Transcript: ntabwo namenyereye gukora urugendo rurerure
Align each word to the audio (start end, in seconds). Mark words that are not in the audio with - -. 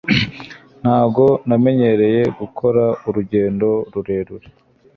ntabwo 0.81 1.23
namenyereye 1.47 2.21
gukora 2.39 2.83
urugendo 3.07 3.69
rurerure 3.93 4.47